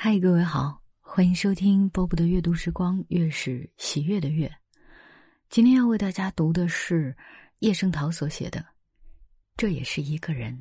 [0.00, 4.48] 嗨，各位好，欢迎收听波波的阅读时光，月是喜悦的月。
[5.50, 7.12] 今天要为大家读的是
[7.58, 8.60] 叶圣陶所写的
[9.56, 10.54] 《这也是一个人》。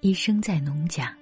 [0.00, 1.12] 一生在农家，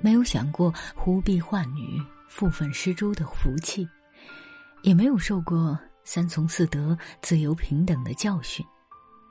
[0.00, 3.86] 没有想过忽必唤女、负粉施猪的福气，
[4.80, 8.64] 也没有受过三从四德、自由平等的教训，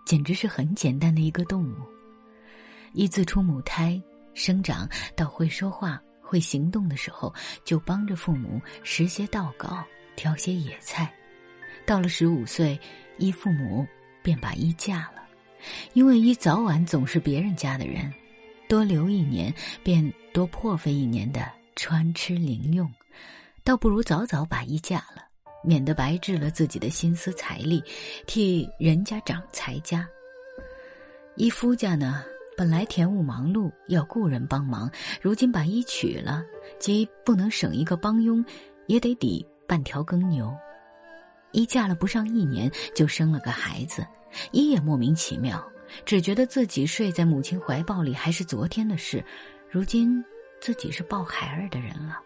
[0.06, 1.76] 简直是很简单的一个动物。
[2.94, 4.00] 一自出母胎。
[4.34, 7.34] 生长到会说话、会行动的时候，
[7.64, 9.84] 就帮着父母拾些稻稿、
[10.16, 11.14] 挑些野菜。
[11.86, 12.80] 到了十五岁，
[13.18, 13.86] 依父母
[14.22, 15.24] 便把依嫁了，
[15.94, 18.14] 因为一早晚总是别人家的人，
[18.70, 22.90] 多留一年便多破费一年的穿吃零用，
[23.64, 25.24] 倒不如早早把依嫁了，
[25.64, 27.84] 免得白置了自己的心思财力，
[28.28, 30.08] 替人家长财家。
[31.36, 32.24] 一夫家呢？
[32.62, 34.88] 本来田务忙碌，要雇人帮忙，
[35.20, 36.44] 如今把一娶了，
[36.80, 38.46] 即不能省一个帮佣，
[38.86, 40.56] 也得抵半条耕牛。
[41.54, 44.06] 一嫁了不上一年，就生了个孩子，
[44.52, 45.60] 一也莫名其妙，
[46.06, 49.26] 只觉得自己睡在母亲怀抱里还是昨天的事，
[49.68, 50.24] 如今
[50.60, 52.20] 自己是抱孩儿的人了。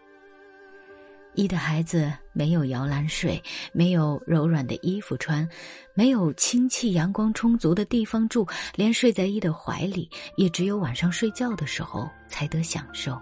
[1.36, 3.40] 一的孩子没有摇篮睡，
[3.72, 5.46] 没有柔软的衣服穿，
[5.94, 13.20] 没有清气阳光充足的地方住，连睡在一的怀里，也只有晚上睡觉的时候才得享受。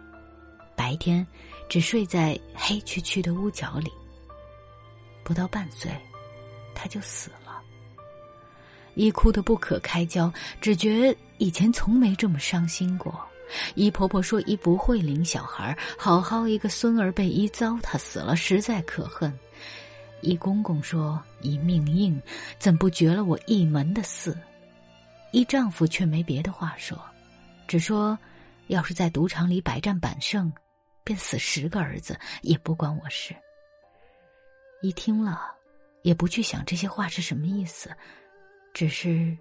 [0.76, 1.26] 白天，
[1.68, 3.90] 只睡在黑黢黢的屋角里。
[5.24, 5.90] 不到半岁，
[6.72, 7.60] 他就死了。
[8.94, 13.20] 一哭得不可开交，只觉以前从没这么伤心过。
[13.74, 19.32] 姨婆婆说：“姨不会领小孩，好好一个孙儿被姨糟蹋死了，实在可恨。”
[20.22, 22.20] 姨公公说：“姨命硬，
[22.58, 24.34] 怎不绝了我一门的嗣？”
[25.32, 26.98] 姨丈夫却没别的话说，
[27.66, 28.18] 只说
[28.68, 30.52] ：“要是在赌场里百战百胜，
[31.02, 33.34] 便死十个儿子也不关我事。”
[34.80, 35.52] 一听了，
[36.02, 37.90] 也不去想这些话是什么意思，
[38.72, 39.36] 只是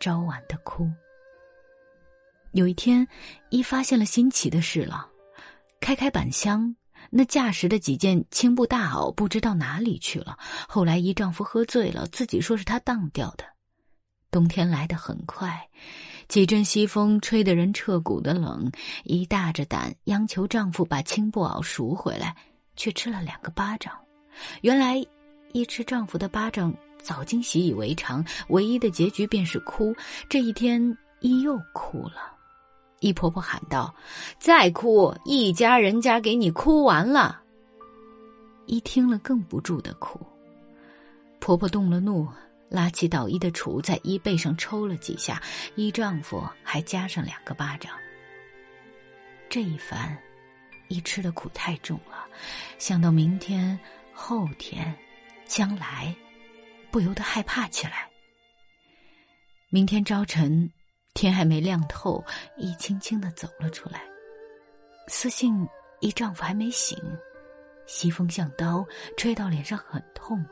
[0.00, 0.90] 朝晚的哭。
[2.56, 3.06] 有一天，
[3.50, 5.06] 一发现了新奇的事了，
[5.78, 6.74] 开开板箱，
[7.10, 10.38] 那架时的几件青布大袄不知道哪里去了。
[10.66, 13.44] 后来一丈夫喝醉了，自己说是他当掉的。
[14.30, 15.68] 冬天来得很快，
[16.28, 18.72] 几阵西风吹得人彻骨的冷。
[19.04, 22.34] 一大着胆央求丈夫把青布袄赎回来，
[22.74, 23.92] 却吃了两个巴掌。
[24.62, 24.96] 原来，
[25.52, 29.94] 一吃丈夫的巴掌早经习以为常，唯一的结局便是哭。
[30.26, 32.32] 这一天，一又哭了。
[33.06, 33.94] 一婆婆喊道
[34.36, 37.40] ：“再哭，一家人家给你哭完了。”
[38.66, 40.20] 一听了更不住的哭。
[41.38, 42.26] 婆婆动了怒，
[42.68, 45.40] 拉起倒衣的杵，在衣背上抽了几下，
[45.76, 47.92] 一丈夫还加上两个巴掌。
[49.48, 50.18] 这一番，
[50.88, 52.26] 一吃的苦太重了，
[52.76, 53.78] 想到明天、
[54.12, 54.92] 后天、
[55.44, 56.12] 将来，
[56.90, 58.10] 不由得害怕起来。
[59.68, 60.68] 明天早晨。
[61.16, 62.22] 天还没亮透，
[62.58, 64.02] 一轻轻的走了出来。
[65.08, 65.66] 私信
[66.00, 66.96] 一丈夫还没醒，
[67.86, 70.44] 西风像刀，吹到脸上很痛，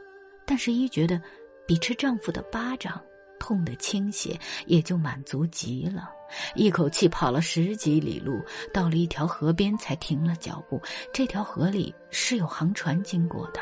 [0.47, 1.21] 但是一觉得
[1.67, 2.99] 比吃丈夫的巴掌
[3.39, 6.11] 痛的轻些，也就满足极了。
[6.55, 8.43] 一口气跑了十几里路，
[8.73, 10.81] 到了一条河边才停了脚步。
[11.13, 13.61] 这条河里是有航船经过的。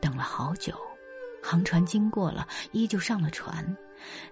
[0.00, 0.72] 等了好久，
[1.42, 3.76] 航船经过了，依旧上了船。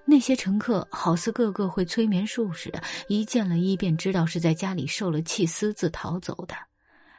[0.04, 6.54] 那些乘客好似个个会催眠术似的，一见了一便知道是在家里受了气私自逃走的。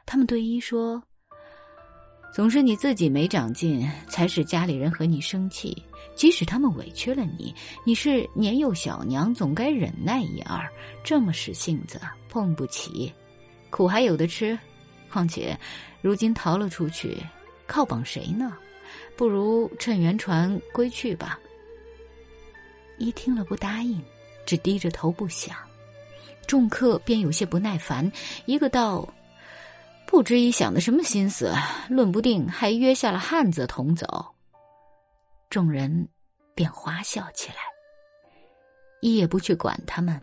[0.06, 1.02] 他们对一说
[2.34, 5.82] ：“总是你自己没长进，才使家里人和你生气。
[6.16, 10.66] 即使他们委屈了你，你是年幼小娘，总该忍耐一二。
[11.04, 13.12] 这么使性子，碰不起，
[13.70, 14.58] 苦还有的吃。
[15.10, 15.58] 况且，
[16.02, 17.18] 如今逃了出去，
[17.68, 18.56] 靠绑谁呢？
[19.18, 21.40] 不如趁圆船归去吧。”
[22.98, 24.02] 一听了不答应，
[24.46, 25.56] 只低着头不想。
[26.48, 28.12] 众客便有些不耐烦，
[28.46, 29.08] 一个道
[30.06, 31.52] ：“不知一想的什么心思，
[31.90, 34.26] 论不定还约下了汉子同走。”
[35.50, 36.08] 众人
[36.54, 37.58] 便花笑起来。
[39.02, 40.20] 一也不去管他们。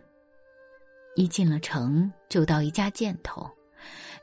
[1.15, 3.49] 一进了城，就到一家箭头。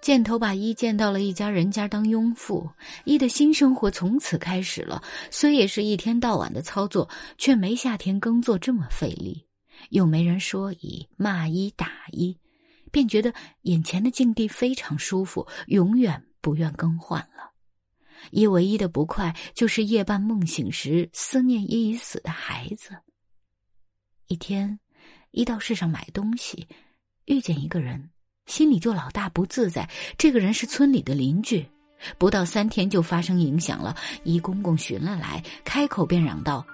[0.00, 2.70] 箭头把一见到了一家人家当佣妇，
[3.04, 5.02] 一的新生活从此开始了。
[5.30, 9.46] 虽也是一天到晚的操作，却没夏天耕作这么费力，
[9.90, 12.38] 又没人说一骂一打一，
[12.90, 13.32] 便觉得
[13.62, 17.52] 眼前的境地非常舒服，永远不愿更换了。
[18.30, 22.96] 一唯一的不快就是夜半梦醒时思念一已死的孩子。
[24.28, 24.80] 一天，
[25.30, 26.66] 一到市上买东西，
[27.26, 28.10] 遇见一个人。
[28.50, 29.88] 心里就老大不自在。
[30.18, 31.64] 这个人是村里的邻居，
[32.18, 33.94] 不到三天就发生影响了。
[34.24, 36.66] 一公公寻了来，开口便嚷道：“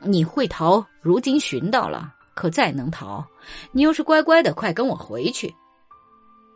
[0.00, 3.24] 你会逃，如今寻到了，可再能逃？
[3.72, 5.52] 你要是乖乖的，快跟我回去。”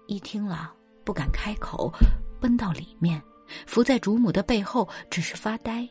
[0.06, 0.72] 一听了，
[1.04, 1.92] 不敢开口，
[2.40, 3.20] 奔到里面，
[3.66, 5.86] 伏在主母的背后，只是发呆。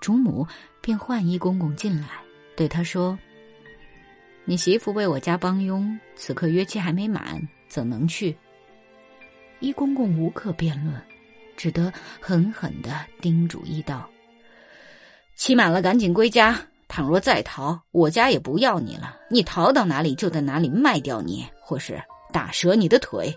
[0.00, 0.46] 主母
[0.80, 2.08] 便唤一公公进来，
[2.56, 3.16] 对他说
[4.44, 7.40] ：“你媳妇为我家帮佣，此刻约期还没满，
[7.74, 8.36] 怎能去？”
[9.58, 10.94] 一公公无可辩论，
[11.56, 14.08] 只得狠狠的叮嘱一道
[15.34, 16.56] ：“期满了，赶紧归家。
[16.86, 19.18] 倘若再逃，我家也不要你了。
[19.28, 22.00] 你逃到哪里，就在哪里卖掉你，或是……”
[22.32, 23.32] 打折你的腿。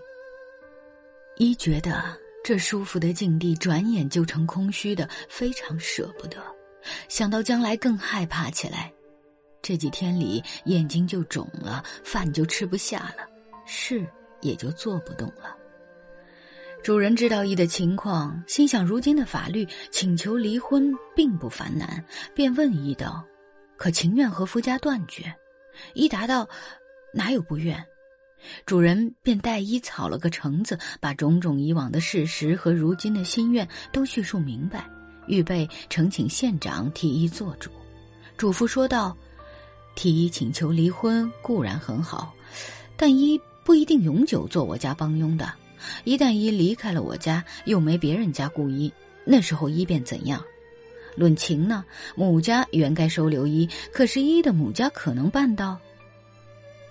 [1.36, 2.02] 一觉得
[2.42, 6.36] 这舒服的境地转眼就成空虚的，非常舍不得。
[7.08, 8.92] 想到将来，更害怕起来。
[9.62, 13.28] 这几天里，眼睛就肿了，饭就吃不下了，
[13.66, 14.04] 是
[14.40, 15.56] 也就做不动了。
[16.82, 22.04] 主人知道一的情况，心想如今的法律，请求离婚并不繁难，
[22.34, 23.24] 便问一道
[23.76, 25.34] ：“可情愿和夫家断绝？”
[25.94, 26.48] 一答道
[27.12, 27.84] ：“哪有不愿。”
[28.64, 34.88] 主人便带一草了个橙子，把种种以往的事实和如今的心愿都叙述明白，
[35.26, 37.68] 预备呈请县长替一做主。
[38.36, 39.16] 嘱咐说道
[39.96, 42.32] ：“替一请求离婚固然很好，
[42.96, 43.36] 但一
[43.68, 45.52] 不一定永久做我家帮佣的。
[46.04, 48.90] 一旦一离开了我家，又没别人家雇一，
[49.26, 50.42] 那时候一便怎样？
[51.14, 51.84] 论情呢，
[52.16, 55.78] 母家原该收留一，可是一的母家可能办到？”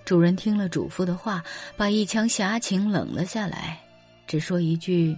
[0.06, 1.44] 主人听了主妇的话，
[1.75, 3.81] 把一腔侠情冷了下来，
[4.27, 5.18] 只说一句：“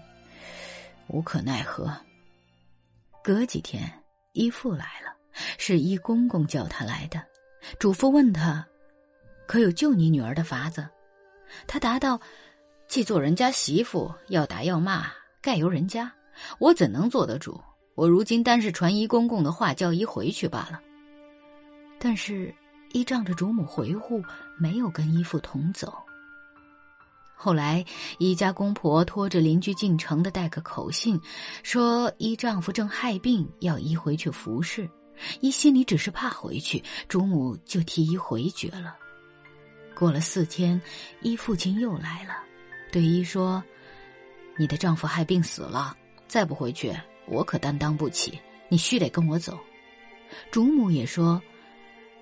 [1.11, 1.93] 无可奈何。”
[3.21, 3.83] 隔几天，
[4.31, 5.13] 义父来了，
[5.57, 7.21] 是一公公叫他来的。
[7.77, 8.65] 主妇问他
[9.45, 10.87] ：“可有救你女儿的法子？”
[11.67, 12.19] 他答道
[12.87, 15.07] ：“既做人家媳妇，要打要骂，
[15.41, 16.11] 盖由人家，
[16.59, 17.61] 我怎能做得主？
[17.95, 20.79] 我如今单是传一公公的话，叫一回去罢了。”
[21.99, 22.53] 但是。
[22.91, 24.19] 依仗着主母回护，
[24.57, 25.93] 没有跟依父同走。
[27.35, 27.85] 后来，
[28.17, 31.21] 依家公婆拖着邻居进城的带个口信，
[31.61, 34.89] 说依丈夫正害病，要依回去服侍。
[35.39, 38.97] 依心里只是怕回去，主母就替依回绝了。
[39.99, 40.81] 过了四天，
[41.19, 42.41] 依父亲又来了，
[42.89, 43.61] 对依说
[44.55, 45.93] ：“你的丈夫害病死了，
[46.25, 46.95] 再不回去，
[47.27, 48.39] 我可担当不起。
[48.69, 49.59] 你须得跟我走。”
[50.51, 51.41] 主母也说。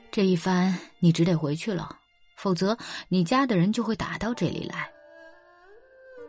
[0.10, 1.96] 这一番，你只得回去了，
[2.36, 2.76] 否则
[3.10, 4.90] 你家的人就会打到这里来。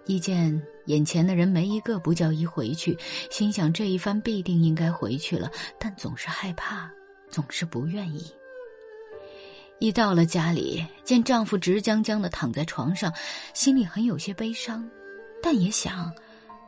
[0.04, 2.98] 一见眼前的人没一个不叫一回去，
[3.30, 6.90] 心想这一番必定应该回去了，但总是害怕，
[7.30, 8.30] 总是不愿意。
[9.80, 13.12] 一到了家里，见丈夫直僵僵的躺在床上，
[13.54, 14.88] 心里很有些悲伤，
[15.40, 16.12] 但也想，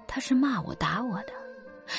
[0.07, 1.33] 他是骂我打我的。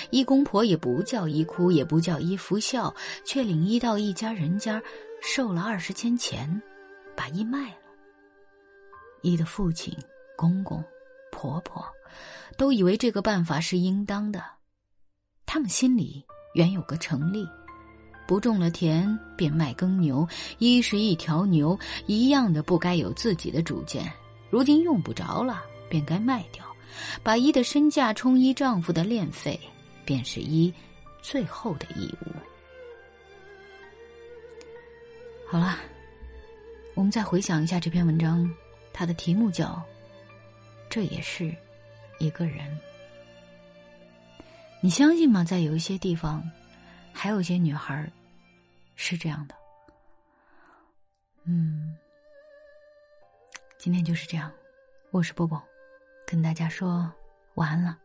[0.10, 2.94] 一公婆也不叫一哭，也不叫一服孝，
[3.26, 4.82] 却领一到一家人家，
[5.22, 6.62] 受了二十千钱，
[7.14, 7.78] 把一卖了。
[9.22, 9.94] 一的父亲、
[10.38, 10.82] 公公、
[11.30, 11.86] 婆婆，
[12.58, 14.42] 都以为这个办法是应当的，
[15.46, 16.26] 他们心里
[16.56, 17.46] 原有个成立，
[18.32, 20.26] 不种了田便卖耕牛，
[20.58, 24.10] 一是一条牛，一样的不该有自己的主见，
[24.50, 26.64] 如今用不着了，便该卖掉，
[27.22, 29.60] 把一的身价充一丈夫的练费。
[30.06, 30.74] 便是一
[31.22, 32.32] 最后的义务。
[35.46, 35.78] 好了，
[36.94, 38.50] 我们再回想一下这篇文章，
[38.94, 39.66] 它的题目叫
[40.90, 41.54] 《这也是
[42.18, 42.60] 一个人》。
[44.80, 45.44] 你相信吗？
[45.44, 46.42] 在有一些地方，
[47.14, 48.10] 还有一些女孩
[49.02, 49.56] 是这样的。
[51.46, 51.98] 嗯，
[53.80, 54.52] 今天就是这样。
[55.10, 55.62] 我是波波，
[56.28, 57.12] 跟大家说
[57.56, 57.98] 晚安了。